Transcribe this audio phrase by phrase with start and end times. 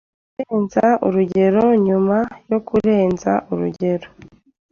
[0.35, 2.17] kurenza urugero nyuma
[2.49, 4.07] yo kurenza urugero